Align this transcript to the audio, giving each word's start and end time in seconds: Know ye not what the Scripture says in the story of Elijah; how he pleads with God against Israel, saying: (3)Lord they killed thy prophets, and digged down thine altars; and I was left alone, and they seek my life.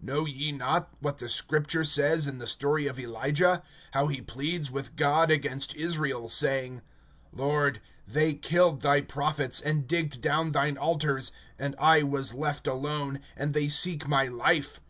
Know 0.00 0.24
ye 0.24 0.50
not 0.50 0.88
what 1.00 1.18
the 1.18 1.28
Scripture 1.28 1.84
says 1.84 2.26
in 2.26 2.38
the 2.38 2.46
story 2.46 2.86
of 2.86 2.98
Elijah; 2.98 3.62
how 3.92 4.06
he 4.06 4.22
pleads 4.22 4.70
with 4.70 4.96
God 4.96 5.30
against 5.30 5.74
Israel, 5.76 6.30
saying: 6.30 6.80
(3)Lord 7.36 7.80
they 8.08 8.32
killed 8.32 8.80
thy 8.80 9.02
prophets, 9.02 9.60
and 9.60 9.86
digged 9.86 10.22
down 10.22 10.52
thine 10.52 10.78
altars; 10.78 11.32
and 11.58 11.76
I 11.78 12.02
was 12.02 12.32
left 12.32 12.66
alone, 12.66 13.20
and 13.36 13.52
they 13.52 13.68
seek 13.68 14.08
my 14.08 14.26
life. 14.26 14.80